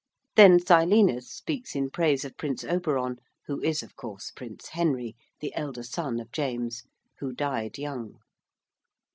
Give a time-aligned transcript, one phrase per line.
[0.35, 5.53] Then Silenus speaks in praise of Prince Oberon, who is, of course, Prince Henry, the
[5.53, 6.81] elder son of James,
[7.19, 8.15] who died young.